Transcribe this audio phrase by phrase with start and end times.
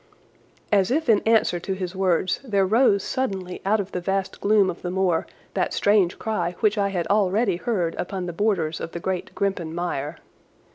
[0.71, 4.67] As if in answer to his words there rose suddenly out of the vast gloom
[4.71, 8.93] of the moor that strange cry which I had already heard upon the borders of
[8.93, 10.17] the great Grimpen Mire.